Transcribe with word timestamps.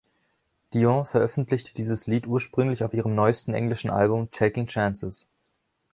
Dion 0.73 1.05
veröffentlichte 1.05 1.75
dieses 1.75 2.07
Lied 2.07 2.25
ursprünglich 2.25 2.83
auf 2.83 2.95
ihrem 2.95 3.13
neuesten 3.13 3.53
englischen 3.53 3.91
Album 3.91 4.31
„Taking 4.31 4.65
Chances“. 4.65 5.27